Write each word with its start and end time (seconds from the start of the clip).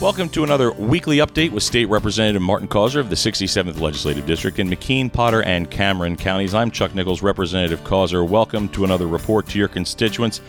Welcome 0.00 0.28
to 0.28 0.44
another 0.44 0.70
weekly 0.72 1.16
update 1.16 1.50
with 1.50 1.64
State 1.64 1.86
Representative 1.86 2.40
Martin 2.40 2.68
Causer 2.68 3.00
of 3.00 3.10
the 3.10 3.16
67th 3.16 3.80
Legislative 3.80 4.26
District 4.26 4.60
in 4.60 4.68
McKean, 4.68 5.12
Potter, 5.12 5.42
and 5.42 5.68
Cameron 5.68 6.16
counties. 6.16 6.54
I'm 6.54 6.70
Chuck 6.70 6.94
Nichols, 6.94 7.20
Representative 7.20 7.82
Causer. 7.82 8.24
Welcome 8.24 8.68
to 8.68 8.84
another 8.84 9.08
report 9.08 9.48
to 9.48 9.58
your 9.58 9.66
constituents. 9.66 10.40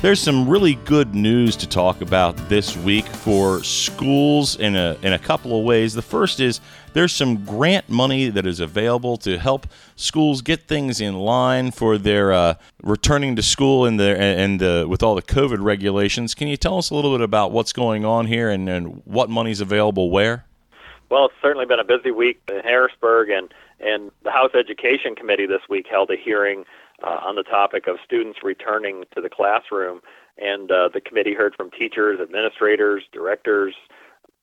There's 0.00 0.20
some 0.20 0.48
really 0.48 0.76
good 0.76 1.16
news 1.16 1.56
to 1.56 1.68
talk 1.68 2.02
about 2.02 2.36
this 2.48 2.76
week 2.76 3.04
for 3.04 3.64
schools 3.64 4.54
in 4.54 4.76
a, 4.76 4.96
in 5.02 5.12
a 5.12 5.18
couple 5.18 5.58
of 5.58 5.64
ways. 5.64 5.92
The 5.92 6.02
first 6.02 6.38
is 6.38 6.60
there's 6.92 7.12
some 7.12 7.44
grant 7.44 7.88
money 7.88 8.28
that 8.28 8.46
is 8.46 8.60
available 8.60 9.16
to 9.18 9.38
help 9.38 9.66
schools 9.96 10.40
get 10.40 10.68
things 10.68 11.00
in 11.00 11.16
line 11.16 11.72
for 11.72 11.98
their 11.98 12.32
uh, 12.32 12.54
returning 12.80 13.34
to 13.34 13.42
school 13.42 13.86
and 13.86 13.98
the 13.98 14.16
and 14.16 14.62
uh, 14.62 14.86
with 14.88 15.02
all 15.02 15.16
the 15.16 15.22
COVID 15.22 15.58
regulations. 15.60 16.32
Can 16.32 16.46
you 16.46 16.56
tell 16.56 16.78
us 16.78 16.90
a 16.90 16.94
little 16.94 17.12
bit 17.12 17.24
about 17.24 17.50
what's 17.50 17.72
going 17.72 18.04
on 18.04 18.26
here 18.26 18.50
and, 18.50 18.68
and 18.68 19.02
what 19.04 19.28
money's 19.28 19.60
available 19.60 20.12
where? 20.12 20.46
Well, 21.10 21.24
it's 21.24 21.34
certainly 21.42 21.66
been 21.66 21.80
a 21.80 21.84
busy 21.84 22.12
week 22.12 22.40
in 22.48 22.60
Harrisburg, 22.60 23.30
and 23.30 23.52
and 23.80 24.12
the 24.22 24.30
House 24.30 24.52
Education 24.54 25.16
Committee 25.16 25.46
this 25.46 25.62
week 25.68 25.86
held 25.90 26.10
a 26.10 26.16
hearing 26.16 26.64
uh, 27.02 27.20
on 27.24 27.36
the 27.36 27.42
topic 27.42 27.86
of 27.86 27.96
students 28.04 28.40
returning 28.42 29.04
to 29.14 29.20
the 29.20 29.30
classroom. 29.30 30.00
And 30.38 30.70
uh, 30.70 30.88
the 30.92 31.00
committee 31.00 31.34
heard 31.34 31.54
from 31.56 31.70
teachers, 31.70 32.20
administrators, 32.20 33.02
directors, 33.12 33.74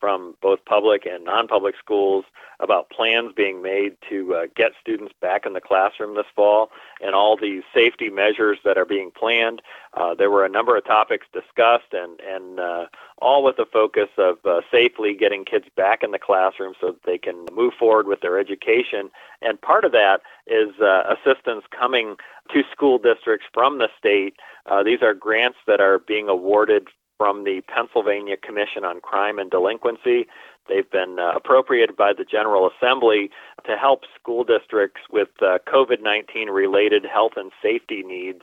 from 0.06 0.36
both 0.40 0.64
public 0.66 1.08
and 1.08 1.26
non-public 1.26 1.74
schools 1.84 2.26
about 2.60 2.92
plans 2.92 3.32
being 3.36 3.64
made 3.64 3.98
to 4.08 4.36
uh, 4.36 4.46
get 4.56 4.72
students 4.80 5.12
back 5.20 5.48
in 5.48 5.54
the 5.54 5.60
classroom 5.60 6.16
this 6.16 6.28
fall 6.36 6.70
and 7.02 7.16
all 7.16 7.36
the 7.36 7.62
safety 7.74 8.12
measures 8.12 8.60
that 8.64 8.78
are 8.78 8.86
being 8.86 9.10
planned. 9.10 9.64
Uh, 9.96 10.14
there 10.14 10.30
were 10.30 10.46
a 10.46 10.50
number 10.50 10.78
of 10.78 10.86
topics 10.86 11.26
discussed 11.34 11.92
and, 11.92 12.20
and 12.20 12.60
uh, 12.60 12.86
all 13.18 13.44
with 13.44 13.58
the 13.58 13.66
focus 13.66 14.10
of 14.20 14.38
uh, 14.46 14.62
safely 14.72 15.16
getting 15.16 15.44
kids 15.44 15.66
back 15.76 16.04
in 16.04 16.12
the 16.12 16.20
classroom 16.20 16.76
so 16.80 16.92
that 16.92 17.04
they 17.04 17.18
can 17.18 17.44
move 17.52 17.74
forward 17.74 18.06
with 18.06 18.22
their 18.22 18.38
education. 18.38 19.10
And 19.42 19.60
part 19.60 19.86
of 19.86 19.92
that 19.94 20.20
is 20.46 20.70
uh, 20.80 21.16
assistance 21.16 21.64
coming 21.72 22.16
to 22.54 22.62
school 22.72 23.00
districts 23.00 23.48
from 23.56 23.80
the 23.80 23.90
state. 23.98 24.36
Uh, 24.68 24.84
these 24.84 25.02
are 25.02 25.16
grants 25.16 25.58
that 25.66 25.82
are 25.82 25.98
being 25.98 26.30
awarded 26.30 26.90
from 27.18 27.44
the 27.44 27.62
Pennsylvania 27.74 28.36
Commission 28.38 28.84
on 28.84 29.02
Crime 29.02 29.40
and 29.40 29.50
Delinquency. 29.50 30.28
They've 30.68 30.90
been 30.90 31.18
uh, 31.20 31.34
appropriated 31.36 31.96
by 31.96 32.14
the 32.18 32.26
General 32.26 32.70
Assembly 32.70 33.30
to 33.66 33.78
help 33.78 34.02
school 34.20 34.44
districts 34.44 35.02
with 35.12 35.30
uh, 35.42 35.60
COVID 35.68 36.02
19 36.02 36.50
related 36.50 37.06
health 37.06 37.34
and 37.36 37.52
safety 37.62 38.04
needs 38.04 38.42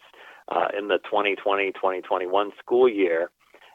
uh, 0.48 0.68
in 0.76 0.88
the 0.88 0.98
2020 0.98 1.72
2021 1.72 2.52
school 2.58 2.88
year. 2.88 3.30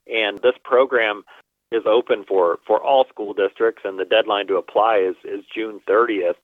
And 0.07 0.37
this 0.39 0.55
program 0.63 1.23
is 1.71 1.83
open 1.85 2.23
for, 2.25 2.59
for 2.65 2.81
all 2.81 3.05
school 3.09 3.33
districts, 3.33 3.81
and 3.83 3.99
the 3.99 4.05
deadline 4.05 4.47
to 4.47 4.55
apply 4.55 4.97
is, 4.99 5.15
is 5.25 5.43
June 5.53 5.81
30th. 5.87 6.35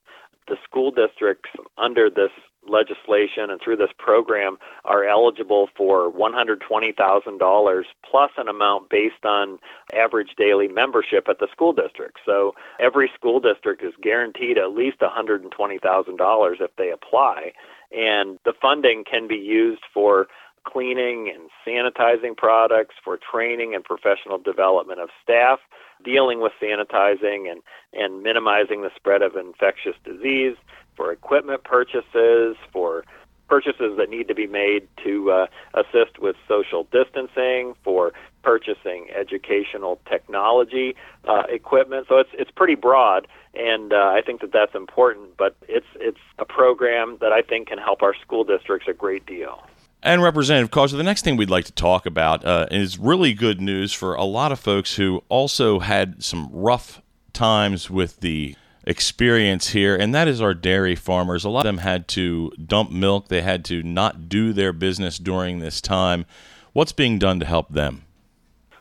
The 0.50 0.58
school 0.66 0.92
districts 0.92 1.50
under 1.78 2.10
this 2.10 2.32
legislation 2.68 3.50
and 3.50 3.60
through 3.62 3.78
this 3.78 3.92
program 3.98 4.58
are 4.86 5.04
eligible 5.06 5.70
for 5.76 6.12
$120,000 6.12 7.84
plus 8.10 8.32
an 8.38 8.48
amount 8.48 8.90
based 8.90 9.26
on 9.26 9.60
average 9.94 10.36
daily 10.38 10.68
membership 10.68 11.28
at 11.30 11.40
the 11.40 11.48
school 11.52 11.74
district. 11.74 12.20
So 12.26 12.54
every 12.80 13.12
school 13.16 13.40
district 13.40 13.84
is 13.84 13.94
guaranteed 14.02 14.58
at 14.58 14.72
least 14.72 15.00
$120,000 15.00 16.62
if 16.62 16.76
they 16.78 16.92
apply. 16.92 17.52
And 17.92 18.40
the 18.46 18.54
funding 18.60 19.04
can 19.10 19.28
be 19.28 19.36
used 19.36 19.84
for 19.94 20.28
cleaning 20.66 21.32
and 21.34 21.50
sanitizing 21.68 22.36
products, 22.36 22.96
for 23.04 23.18
training 23.18 23.76
and 23.76 23.84
professional 23.84 24.38
development 24.38 25.00
of 25.00 25.10
staff, 25.22 25.60
dealing 26.04 26.42
with 26.42 26.52
sanitizing 26.62 27.52
and, 27.52 27.62
and 27.94 28.24
minimizing 28.24 28.82
the 28.82 28.92
spread 28.96 29.22
of 29.22 29.36
infectious 29.36 29.96
disease, 30.04 30.56
for 30.96 31.12
equipment 31.12 31.64
purchases, 31.64 32.56
for 32.72 33.04
purchases 33.48 33.98
that 33.98 34.10
need 34.10 34.28
to 34.28 34.36
be 34.36 34.48
made 34.48 34.88
to 35.04 35.32
uh, 35.32 35.46
assist 35.74 36.20
with 36.20 36.36
social 36.48 36.88
distancing, 36.92 37.74
for 37.84 38.14
purchasing 38.42 39.08
educational 39.16 40.00
technology 40.10 40.96
uh, 41.28 41.44
equipment. 41.50 42.08
So 42.10 42.18
it's 42.18 42.30
it's 42.34 42.52
pretty 42.52 42.76
broad, 42.76 43.28
and 43.54 43.94
uh, 43.94 44.12
I 44.18 44.22
think 44.26 44.42
that 44.42 44.52
that's 44.52 44.76
important. 44.76 45.38
But 45.38 45.56
it's 45.68 45.88
it's 45.96 46.20
a 46.40 46.46
program 46.46 47.18
that 47.22 47.32
I 47.32 47.42
think 47.42 47.70
can 47.70 47.78
help 47.78 48.02
our 48.02 48.16
school 48.16 48.44
districts 48.44 48.88
a 48.88 48.94
great 48.94 49.26
deal. 49.26 49.64
And 50.06 50.22
Representative 50.22 50.70
Causer, 50.70 50.98
the 50.98 51.04
next 51.04 51.24
thing 51.24 51.38
we'd 51.38 51.50
like 51.50 51.64
to 51.64 51.72
talk 51.72 52.06
about 52.06 52.44
uh, 52.44 52.68
is 52.70 53.00
really 53.00 53.34
good 53.34 53.62
news 53.62 53.94
for 53.94 54.16
a 54.16 54.26
lot 54.26 54.52
of 54.52 54.60
folks 54.60 54.98
who 54.98 55.24
also 55.30 55.80
had 55.80 56.22
some 56.22 56.50
rough 56.52 57.02
times 57.32 57.90
with 57.90 58.20
the 58.20 58.54
experience 58.84 59.70
here, 59.70 59.96
and 59.96 60.14
that 60.14 60.28
is 60.28 60.42
our 60.42 60.54
dairy 60.54 60.98
farmers. 60.98 61.46
A 61.46 61.50
lot 61.50 61.62
of 61.62 61.70
them 61.70 61.78
had 61.78 62.10
to 62.10 62.52
dump 62.66 62.92
milk, 62.92 63.30
they 63.30 63.42
had 63.42 63.64
to 63.66 63.82
not 63.82 64.28
do 64.28 64.52
their 64.52 64.74
business 64.74 65.18
during 65.18 65.60
this 65.60 65.80
time. 65.80 66.26
What's 66.74 66.92
being 66.92 67.18
done 67.18 67.40
to 67.40 67.46
help 67.46 67.70
them? 67.70 68.04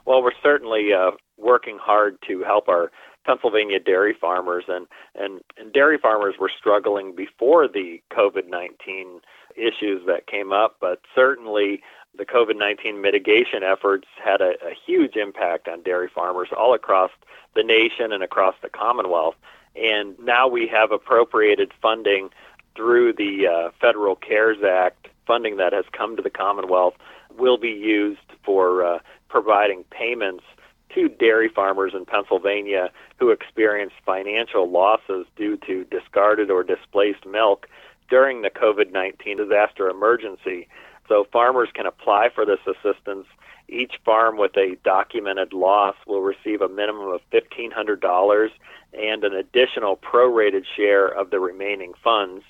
Well, 0.05 0.25
we're 0.25 0.33
certainly 0.43 0.89
uh, 0.93 1.13
working 1.39 1.79
hard 1.81 2.19
to 2.27 2.43
help 2.43 2.69
our 2.69 2.91
Pennsylvania 3.25 3.79
dairy 3.79 4.15
farmers, 4.19 4.65
and, 4.69 4.87
and, 5.15 5.41
and 5.59 5.73
dairy 5.73 5.99
farmers 5.99 6.35
were 6.39 6.51
struggling 6.57 7.15
before 7.15 7.69
the 7.69 8.03
COVID 8.11 8.49
19 8.49 9.21
issues 9.57 10.03
that 10.07 10.27
came 10.27 10.53
up, 10.53 10.77
but 10.81 11.01
certainly 11.15 11.83
the 12.17 12.25
COVID 12.25 12.59
19 12.59 13.01
mitigation 13.01 13.63
efforts 13.63 14.07
had 14.23 14.41
a, 14.41 14.53
a 14.65 14.75
huge 14.87 15.17
impact 15.17 15.69
on 15.69 15.83
dairy 15.83 16.09
farmers 16.15 16.49
all 16.57 16.75
across 16.75 17.11
the 17.55 17.63
nation 17.63 18.13
and 18.13 18.23
across 18.23 18.55
the 18.63 18.69
Commonwealth. 18.69 19.37
And 19.75 20.19
now 20.19 20.49
we 20.49 20.67
have 20.69 20.93
appropriated 20.93 21.73
funding 21.81 22.31
through 22.75 23.15
the 23.15 23.47
uh, 23.47 23.71
Federal 23.81 24.17
CARES 24.17 24.63
Act, 24.63 25.09
funding 25.27 25.57
that 25.57 25.73
has 25.73 25.85
come 25.93 26.17
to 26.17 26.23
the 26.23 26.31
Commonwealth, 26.31 26.95
will 27.39 27.57
be 27.57 27.71
used 27.71 28.21
for 28.45 28.85
uh, 28.85 28.99
providing 29.29 29.85
payments 29.85 30.45
to 30.95 31.09
dairy 31.09 31.49
farmers 31.49 31.93
in 31.95 32.05
Pennsylvania 32.05 32.91
who 33.19 33.31
experienced 33.31 33.97
financial 34.05 34.71
losses 34.71 35.27
due 35.37 35.57
to 35.67 35.85
discarded 35.85 36.51
or 36.51 36.63
displaced 36.63 37.27
milk 37.27 37.69
during 38.09 38.43
the 38.43 38.51
COVID 38.51 38.93
19 38.93 39.37
disaster 39.37 39.89
emergency. 39.89 40.69
So 41.09 41.27
farmers 41.33 41.69
can 41.75 41.87
apply 41.87 42.29
for 42.35 42.45
this 42.45 42.61
assistance. 42.67 43.27
Each 43.69 43.95
farm 44.05 44.37
with 44.37 44.57
a 44.57 44.77
documented 44.85 45.53
loss 45.53 45.97
will 46.07 46.21
receive 46.21 46.61
a 46.61 46.69
minimum 46.69 47.09
of 47.09 47.21
$1,500 47.33 48.51
and 48.93 49.25
an 49.25 49.35
additional 49.35 49.97
prorated 49.97 50.65
share 50.77 51.07
of 51.09 51.31
the 51.31 51.41
remaining 51.41 51.95
funds. 52.03 52.45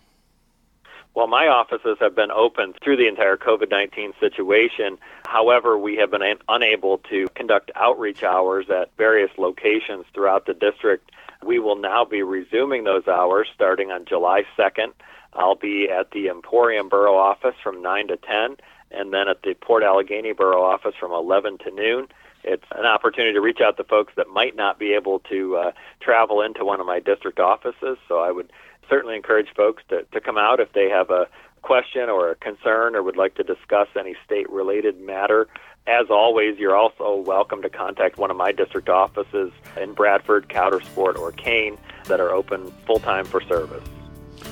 Well, 1.14 1.26
my 1.26 1.46
offices 1.46 1.98
have 2.00 2.14
been 2.14 2.30
open 2.30 2.72
through 2.82 2.96
the 2.96 3.06
entire 3.06 3.36
COVID 3.36 3.70
19 3.70 4.14
situation. 4.18 4.98
However, 5.24 5.76
we 5.76 5.96
have 5.96 6.10
been 6.10 6.22
unable 6.48 6.98
to 7.10 7.28
conduct 7.34 7.70
outreach 7.74 8.22
hours 8.22 8.66
at 8.70 8.90
various 8.96 9.30
locations 9.36 10.06
throughout 10.14 10.46
the 10.46 10.54
district. 10.54 11.10
We 11.44 11.58
will 11.58 11.76
now 11.76 12.04
be 12.04 12.22
resuming 12.22 12.84
those 12.84 13.06
hours 13.08 13.48
starting 13.54 13.90
on 13.90 14.06
July 14.06 14.44
2nd. 14.56 14.92
I'll 15.34 15.54
be 15.54 15.88
at 15.90 16.12
the 16.12 16.28
Emporium 16.28 16.88
Borough 16.88 17.16
office 17.16 17.56
from 17.62 17.82
9 17.82 18.08
to 18.08 18.16
10 18.16 18.56
and 18.90 19.12
then 19.12 19.28
at 19.28 19.42
the 19.42 19.54
Port 19.54 19.82
Allegany 19.82 20.36
Borough 20.36 20.62
office 20.62 20.94
from 20.98 21.12
11 21.12 21.58
to 21.58 21.70
noon. 21.70 22.08
It's 22.44 22.64
an 22.72 22.86
opportunity 22.86 23.32
to 23.34 23.40
reach 23.40 23.60
out 23.60 23.76
to 23.76 23.84
folks 23.84 24.12
that 24.16 24.28
might 24.28 24.56
not 24.56 24.78
be 24.78 24.92
able 24.94 25.20
to 25.30 25.56
uh, 25.56 25.72
travel 26.00 26.42
into 26.42 26.64
one 26.64 26.80
of 26.80 26.86
my 26.86 27.00
district 27.00 27.38
offices. 27.38 27.98
So 28.08 28.18
I 28.18 28.32
would 28.32 28.52
certainly 28.92 29.16
encourage 29.16 29.48
folks 29.56 29.82
to, 29.88 30.02
to 30.12 30.20
come 30.20 30.36
out 30.36 30.60
if 30.60 30.70
they 30.74 30.90
have 30.90 31.08
a 31.08 31.26
question 31.62 32.10
or 32.10 32.30
a 32.30 32.34
concern 32.34 32.94
or 32.94 33.02
would 33.02 33.16
like 33.16 33.34
to 33.36 33.42
discuss 33.42 33.88
any 33.98 34.14
state 34.22 34.50
related 34.50 35.00
matter. 35.00 35.48
As 35.86 36.10
always, 36.10 36.58
you're 36.58 36.76
also 36.76 37.16
welcome 37.16 37.62
to 37.62 37.70
contact 37.70 38.18
one 38.18 38.30
of 38.30 38.36
my 38.36 38.52
district 38.52 38.90
offices 38.90 39.50
in 39.80 39.94
Bradford, 39.94 40.50
Coudersport, 40.50 41.16
or 41.16 41.32
Kane 41.32 41.78
that 42.04 42.20
are 42.20 42.32
open 42.32 42.70
full 42.86 42.98
time 42.98 43.24
for 43.24 43.40
service. 43.40 43.82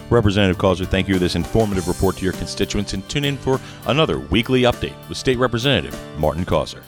Representative 0.09 0.57
Causer, 0.57 0.87
thank 0.87 1.07
you 1.07 1.15
for 1.15 1.21
this 1.21 1.37
informative 1.37 1.87
report 1.87 2.17
to 2.17 2.25
your 2.25 2.33
constituents 2.33 2.95
and 2.95 3.07
tune 3.11 3.27
in 3.27 3.37
for 3.37 3.61
another 3.87 4.19
weekly 4.19 4.63
update 4.63 4.97
with 5.09 5.19
State 5.19 5.37
Representative 5.37 5.97
Martin 6.19 6.47
Causer. 6.47 6.83